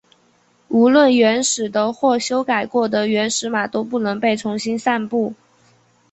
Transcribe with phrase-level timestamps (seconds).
[0.69, 5.35] 无论原始的或修改过的原始码都不能被重新散布。